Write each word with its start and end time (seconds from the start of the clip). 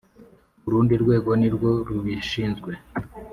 urundi 0.67 0.93
rwego 1.03 1.29
nirwo 1.39 1.69
rubishinzwe. 1.87 2.71